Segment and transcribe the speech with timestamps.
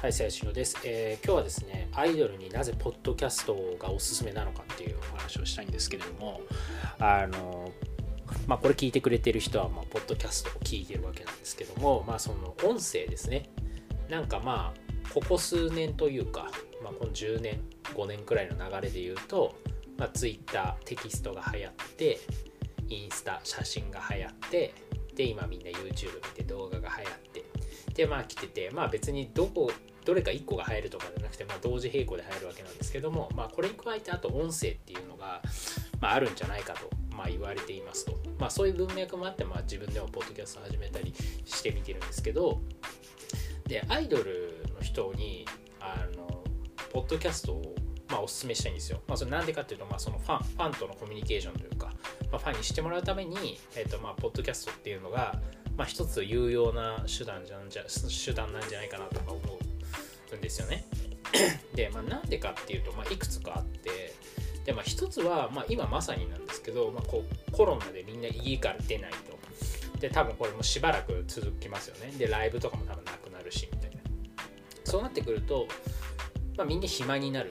[0.00, 6.40] はい、最新です、えー、今日はですね、アイドルになぜポッドキャストがおすすめなのかっていうお話をしたいんですけれども、
[7.00, 7.72] あの、
[8.46, 13.50] まあ、これ聞いてくれてる人は、まあ、ポッドキャストを聞いてるわけなんですけども、まあ、その音声ですね。
[14.08, 16.46] なんかまあ、ここ数年というか、
[16.80, 17.60] まあ、この10年、
[17.96, 19.56] 5年くらいの流れで言うと、
[19.96, 22.20] まあ、Twitter、テキストが流行って、
[22.88, 24.74] インスタ、写真が流行って、
[25.16, 27.44] で、今みんな YouTube 見て動画が流行って、
[27.98, 29.72] でまあ来ててまあ別にどこ
[30.08, 35.42] どれか1個が入るとかじゃなくて、まあ、同時並行で入るわけなんですけども、まあ、これに加えてあと音声っていうのが、
[36.00, 41.12] まあ、あるんじゃないかと、まあ、言われていますと、まあ、そういう文脈もあって、まあ、自分でもポッドキャスト始めたり
[41.44, 42.58] してみてるんですけど
[43.66, 45.44] でアイドルの人に
[45.78, 46.42] あの
[46.90, 47.74] ポッドキャストを
[48.08, 49.02] まあ、おすすめしたいんですよ。
[49.06, 51.92] まあ、それなんでかっていうと、まあ、そのファンファンとのコミュニケーションというか、
[52.32, 55.38] まあ、ファンにしてもらうために、えーとまあ、ポッドキャストっていうのが、
[55.76, 57.82] まあ、一つ有用な手段じゃんじゃ
[58.24, 59.57] 手段なんじゃないかなとか思う
[60.36, 60.84] んですよね。
[61.74, 64.14] で、まあ、なんでかっていうと、まあ、いくつかあって
[64.64, 69.38] で、まあ、一つは、まあ、今まさになんですけど、まあ、こうコロナでみんな家から出ないと。
[69.98, 72.12] で多分これもしばらく続きますよね。
[72.16, 73.96] でライブとかも多分なくなるしみたいな。
[74.84, 75.66] そうなってくると、
[76.56, 77.50] まあ、みんな暇になる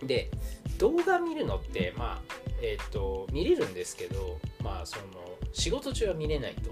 [0.00, 0.06] と。
[0.06, 0.30] で
[0.78, 5.04] 動画見るのってまあえっ、ー、と見れるんですけどまあその
[5.52, 6.70] 仕事中は見れないと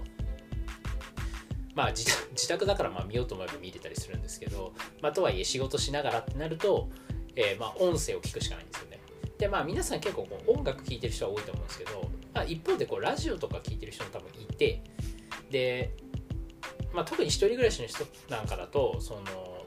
[1.75, 6.89] まあ 自宅だからまあ見ようと思えば見れたりするんですけど、まあ、とはいえ仕事しながらってなると、
[7.35, 8.99] えー、まあ音声を聞くしかないんですよね。
[9.37, 14.83] でまあ皆さん結構こう音楽聴いてる人は多いと思うんですけど、まあ、一方でこうラジオとか聴いてる人も多分いて
[15.49, 15.95] で、
[16.93, 19.65] まあ、特に一人暮らしの人なんかだとその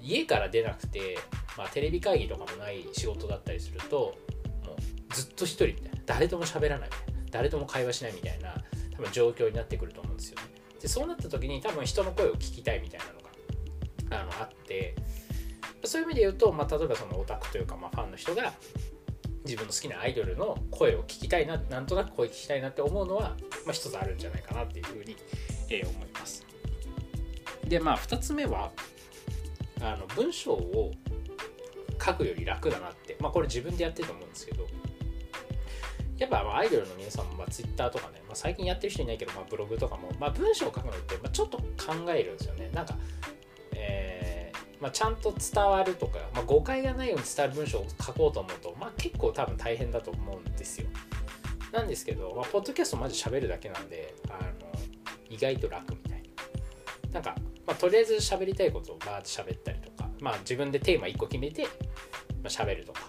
[0.00, 1.18] 家から出なくて、
[1.56, 4.16] まあ、テレビ会議とかもない仕事だったりすると
[4.64, 4.76] も
[5.10, 8.54] うずっと一人みたいな誰とも喋らないみたいな誰とも会話しないみたいな
[8.96, 10.57] 多分状況になってくると思うんですよね。
[10.80, 13.12] でそうなった時に多分人の声を聞きたいみたいなの
[14.10, 14.94] があのあって
[15.84, 18.52] そういう意味で言うと、まあ、例えばそのオタクというか、まあ、ファンの人が
[19.44, 25.16] 自分の好きなアイドルの声を聞きたいななんとなく声聞きたいなって思うのは、まあ、一つあるんじゃないかなっていうふうに、
[25.70, 26.44] えー、思います。
[27.66, 28.70] でまあ2つ目は
[29.80, 30.92] あの文章を
[32.04, 34.66] 書くより楽だなって、まあ、これ自分でやってると思うんですけど
[36.18, 41.64] やっぱアイドルの皆さんも、まあ、Twitter とかね、まあ、最近やってる人いないけど、まあ、ブログとかも、まあ、文章を書くのって、まあ、ちょっと考
[42.08, 42.70] えるんですよね。
[42.74, 42.96] なんか、
[43.74, 50.88] えーまあ、ちゃんと伝わるとか、まあ、誤解がないように伝わる文章を書こうと思うと、まあ、結構多分大変だと思うんですよ。
[51.72, 54.50] なんですけど、まあ、ポッドキャストマジ喋るだけなんで、あの
[55.28, 57.14] 意外と楽みたいな。
[57.14, 57.36] なんか、
[57.66, 61.68] まあ、とりあえず喋りたいことをバーって喋ったりとか、まあ、自分でテーマ1個決めて、ま
[62.44, 63.02] あ、喋るとか。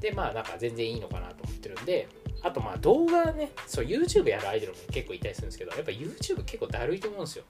[0.00, 2.08] で、まあ、なんか全然いいのかなと思ってるんで、
[2.46, 7.44] あとまあ動画ね、そう YouTube やるアイドルも結構いたりするんですけど、やっぱ YouTube 結構だるいと思うんですよ。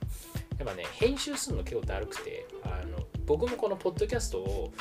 [0.58, 4.72] やっぱね、編集するの結構だるくて、あの僕もこのポッドキャストを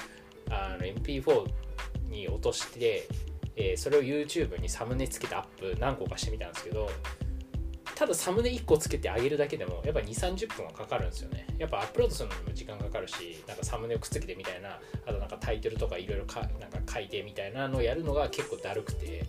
[0.50, 1.46] あの MP4
[2.10, 3.10] に落として、
[3.58, 6.90] えー、それを YouTube にサムネつけてアップ何個かしてみたんですけど、
[7.94, 11.46] ただサムネ1個つけてあげるだけでもやっぱ2、30分はかかるんですよね。
[11.58, 19.26] やっぱアップロードするのにも時間かかるし、なんかサムネをくっつけてみたいな、あとなんかタイトルとかいろいろ書いてみたいなのをやるのが結構だるくて、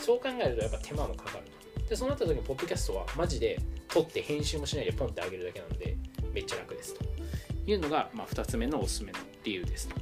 [0.00, 1.88] そう考えるとやっぱ手間もかかると。
[1.88, 5.96] で、そうなった時に、ポッドキャストはマジで撮って編集もしないでポンってあげるだけなので、
[6.32, 7.04] めっちゃ楽ですと
[7.66, 9.96] いうのが、まあ、2つ目のおすすめの理由ですと。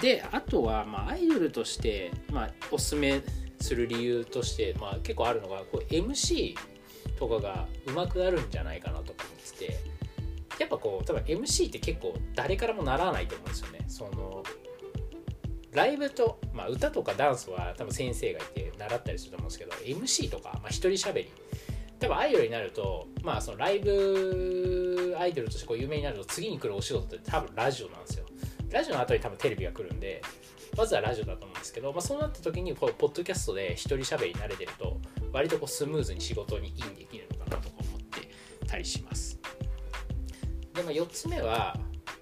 [0.00, 3.22] で、あとは、まあ、アイドルとして、まあ、おすすめ
[3.60, 6.54] する理由として、まあ、結構あるのが、こう MC
[7.18, 9.78] とかが上手くなるんじゃないかなとか思ってて、
[10.58, 13.84] やっぱこう、多分 MC って結構誰からもならないと思うんですよね。
[13.88, 14.42] その
[15.72, 21.32] ライブと、まあ、歌とかダンスは多分先生がいて習ったりすると思うんですけど MC とか、まあ、一人喋り。
[22.00, 28.24] 多分アイドルになると、まあ、そのライブアイドルとしてこう有名になると次に来るお仕事って多分ラジオなんですよ。
[28.70, 30.22] ラジオの後に多分テレビが来るんで
[30.76, 34.98] まずはラジオだと思うんですけど、まあ、そうなった時にこうポッドキャストで一人喋り慣れてると
[35.32, 38.30] 割とこうスムーズに仕事にインできるのかなとか思って
[38.66, 39.38] たりします。
[40.72, 41.76] で、まあ、4つ目は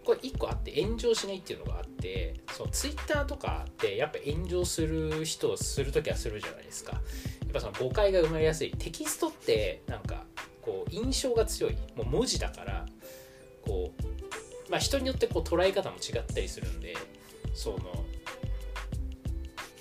[0.08, 6.92] これ1個あって炎上しないっていうのがあってそうツイッターとかってやっぱ炎上する人をする時はするじゃないですか。
[6.92, 6.98] や
[7.50, 10.24] っぱその誤解が生まれやすいテキストってなんか
[10.62, 12.86] こう印象が強いもう文字だから
[13.66, 16.96] こうまあ人によってこう捉え方も違ったりするんで
[17.52, 17.78] その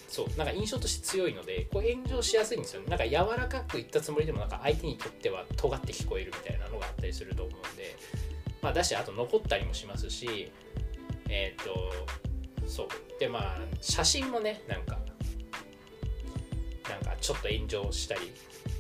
[0.10, 2.88] そうなんか印象として強いのでこう炎上しやすいんですよね。
[2.90, 7.64] なんか柔らかく言ったつもりでもなんか相手にとっては尖って聞こえるみたいなのがあったりすると思うん
[8.62, 10.52] まあ、だしあと残ったりもしますし
[11.30, 11.94] えっ、ー、と
[12.68, 12.88] そう。
[13.20, 14.98] でまあ写真もねなんか
[16.90, 18.32] なんかちょっと炎上したり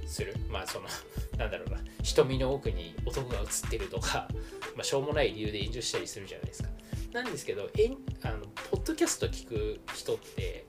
[0.06, 0.36] する。
[0.50, 0.88] まあその
[1.38, 1.78] なんだろうな。
[2.04, 4.28] 瞳の奥に男が映ってるとか、
[4.76, 6.70] まあ、しょうもない理由で炎上したりするじゃないですか。
[7.12, 10.66] なんですけどえんあのポッドキャスト聞く人って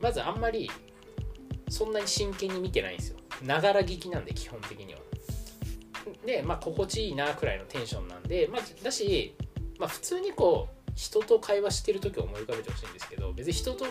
[0.00, 0.70] まずあんまり
[1.68, 3.16] そんなに真剣に見てないんですよ。
[3.42, 5.00] ながら聞きなんで基本的には。
[6.24, 9.34] でまあ心地いいなくらいのテンションなんで、まあ、だし、
[9.78, 13.84] まあ、普通にこう人と会話してる時を思い浮かべてほしいんですけど別に人と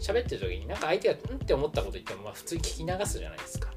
[0.00, 3.70] 喋ってる時になんか相手がうんって思ったこと言ってもまあ普通に聞き流すじゃないですか。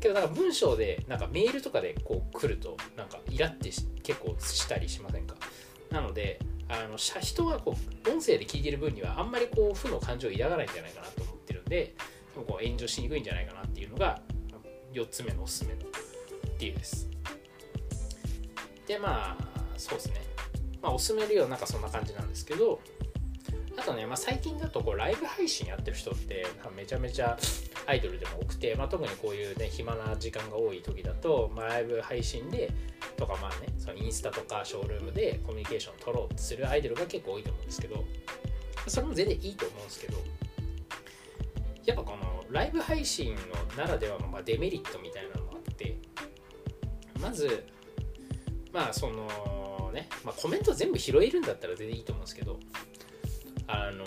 [0.00, 3.70] けどなんか文章でなんかメールとかでこう来るとなんかイラって
[4.02, 5.34] 結構したりしませんか？
[5.90, 7.76] なのであの人がこ
[8.06, 11.94] う音声で聞いてる分にはあんまりこう負の感情を抱かないんじゃないかなと思ってるんで
[12.34, 14.22] こう炎上しにくいんじゃないかなっていうのが
[14.94, 15.80] 4つ目のおすすめの
[16.58, 17.08] 理由です。
[18.86, 19.44] でまあ
[19.76, 20.20] そうですね。
[20.82, 22.80] まあおすすめ理由はなんかそんな感じなんですけど
[23.78, 26.46] あとね、まあ、最近だとこうライブ配信やってる人って
[26.76, 27.38] めちゃめちゃ
[27.86, 32.70] アイドルでも多くて、まあ、特にこういうね暇な時間が多い時だと、まあ、ライブ配信で
[33.16, 38.04] とかまあねそのインスタとかショールームでコミュニケーションを取ろうとするアイドルが結構多いと思うんですけど
[38.86, 40.18] それも全然いいと思うんですけど
[41.86, 45.96] やっぱこのライブ配信のならではのまデメリットみたいなのもあって
[47.20, 47.66] まず
[48.72, 52.58] まあそのね、まあ、コメント全部拾えるんだったら全然いいと思うんですけど
[53.66, 54.04] あの、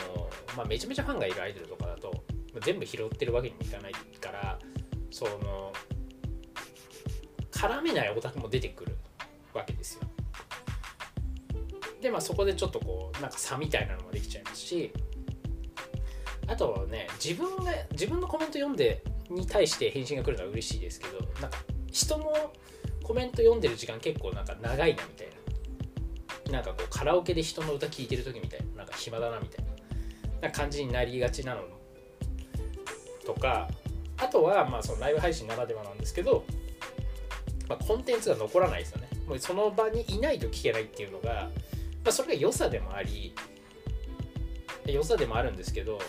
[0.55, 2.23] まあ、めちゃめちゃファンがいるアイドルとかだと
[2.61, 4.59] 全部拾ってるわけにもいかないから
[5.11, 5.73] その
[7.51, 8.97] 絡めないオタクも出てくる
[9.53, 10.01] わけですよ。
[12.01, 14.91] でまあそこでちょっとこうなんか差みたいなのもできちゃいますし
[16.47, 21.57] あとはね自分が自分のコメント読んでに対して返信が来るのは嬉しいですけどなんか
[21.91, 22.33] 人の
[23.03, 25.33] コメント読んでる時間結構なんか長いなみたいな。
[26.51, 28.77] なんかこうカラオケで人の歌聴いてる時みたいな。
[28.77, 29.65] なんか暇だなみたい
[30.41, 30.51] な。
[30.51, 31.63] 感じになりがちなの
[33.25, 33.69] とか。
[34.17, 36.45] あとはまあそのライブ配信ならではなんですけど、
[37.67, 39.09] まあ、コンテンツが残らないですよね。
[39.27, 41.49] もうその場にいないと聞けないっていうのが、
[42.03, 43.33] まあ、それが良さでもあり。
[44.85, 45.99] 良さでもあるんですけど。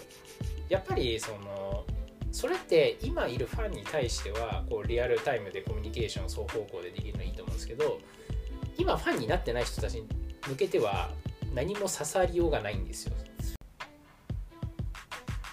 [0.68, 1.84] やっぱりその
[2.34, 8.00] それって今いるファンに対してはこうリアルタイムでコミュニケーションを双方向でできるのはいいと思うんですけど
[8.76, 10.08] 今ファンになってない人たちに
[10.48, 11.10] 向けては
[11.54, 13.14] 何も刺さりようがないんですよ。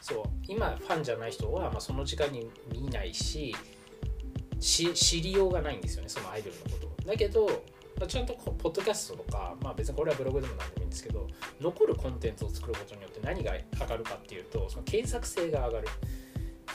[0.01, 3.55] そう今ファンじゃない人は、ま、その時間に見ないし
[4.59, 11.27] 知りようがないんですよねそのアイドルのことだけど、まあ、ちゃんとポッドキャストとか、まあ、別にこれはブログでも何でもいいんですけど
[11.61, 15.87] 残るコンテンツを作ることによって何が上がるかっていうとその検索性が上がる。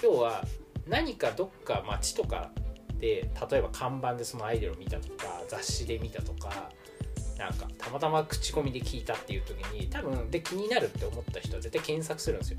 [0.03, 0.45] 要は
[0.87, 2.51] 何かどっか街とか
[2.99, 6.71] で例えば看板でそのアイドルを見たとか雑誌で見たとか
[7.39, 12.59] なんかたまたま口コミで聞いたっていう時に多分で気になるって思った人は絶対検索するんですよ。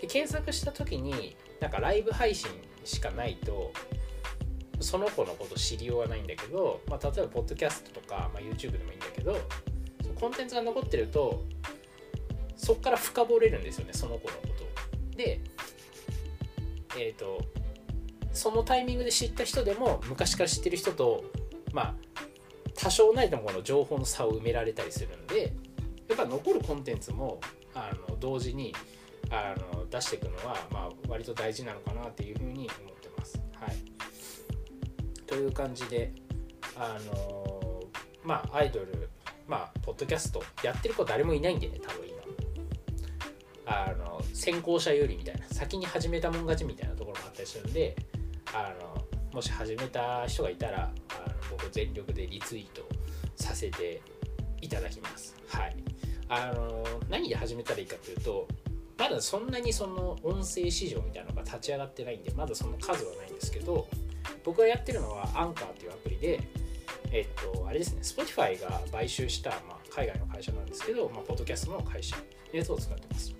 [0.00, 2.50] で検索した時になんかライブ配信
[2.84, 3.72] しかないと
[4.80, 9.36] その子のこと知りようがないんだけど、まあ、例えばポッドキャストとか、まあ、YouTube でもいいんだけど
[10.18, 11.44] コンテンツが残ってると
[12.56, 14.48] そこから深掘れるんですよねその子のこ
[15.12, 15.40] とで
[16.96, 17.40] えっ、ー、と
[18.32, 21.24] そのタイミングで知った人でも昔から知ってる人と
[21.72, 21.94] まあ
[22.74, 25.52] 多少なりともこの情報の差を埋められたりするんで
[26.08, 27.40] やっぱ残るコンテンツも
[27.74, 28.74] あの同時に
[29.30, 33.40] あの出していくのは、まあ、割と大事なのかなっていうふうに思ってます。
[33.60, 33.76] はい、
[35.26, 36.12] という感じで
[36.76, 37.82] あの
[38.24, 39.08] まあアイドル
[39.46, 42.20] まあポッドキャストやってる子誰もいないんでね多分今。
[43.66, 44.09] あの
[44.40, 47.94] 先行者よりみたいな先に始めたもん勝ちみたいなところもあったりするんで
[48.54, 49.04] あの
[49.34, 52.88] もし始めた人がいたらあの僕全力でリツイート
[53.36, 54.00] させて
[54.62, 55.36] いただきます。
[55.48, 55.76] はい、
[56.30, 58.48] あの何で始めたらいいかというと
[58.98, 63.88] まだそんなにその音声市場みたいなのが立ち上がってないんでまだその数はないんですけど
[64.42, 66.40] 僕がやってるのはアンカーっていうアプリで
[67.12, 73.39] えっとあれですね Spotify が買収した、まあ、海外の会社なんですけど、まあ、ポッドキャストの会社のやつを使ってます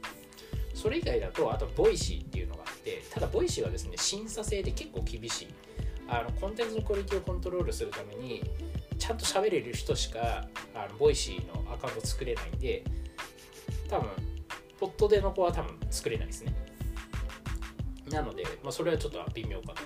[0.80, 5.48] それ以外だとあと Voicy っていうのがあってただ Voicy はですね審査制で結構厳しい。
[6.08, 8.42] あのコンテンツのクオリティをコントロールするために
[8.98, 12.82] ちゃんと喋れる人しかあの Voicy のアカウント作れないんで
[13.88, 14.08] 多分
[14.80, 16.54] ポットでの子は多分作れないですね。
[18.10, 19.82] なので、まあ、それはちょっと微妙かと。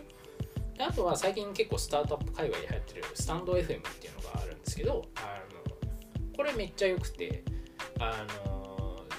[0.79, 7.43] であとは最近結構スタートアップ界隈で流行ってるスタンド FM っていうのがあるんですけどあのこれめっちゃ良くて
[7.99, 8.65] あの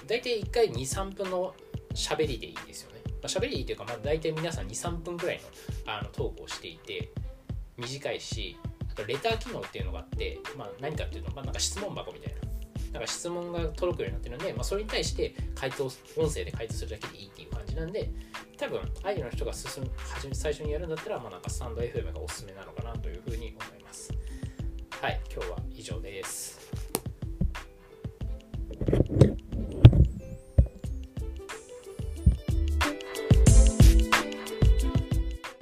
[0.06, 1.54] 大体1回23分の
[1.96, 5.40] 喋りでいいですよね、まあ、喋りでいいというか、まあ、大体皆さん23分くらい
[5.86, 7.10] のあのトークをしていて
[7.76, 8.56] 短いし
[8.90, 12.46] あとレター機能っていうのがあって、まあ、何かっていうと、まあ、なんか質問箱みたいな。
[12.92, 15.84] なんか質問が届くようになってるので、まあ、それに対して回答
[16.16, 18.10] 音声で回答するだけでいいっていう感じなんで
[18.56, 19.90] 多分アイドルの人が進む
[20.34, 24.12] 最初にやるんだったら、まあ、なんかスタンド FM がおすすめなのかなというふうに思います。
[25.02, 26.65] はい今日は以上です。